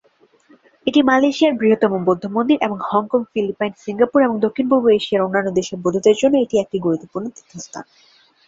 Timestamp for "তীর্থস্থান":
7.35-7.85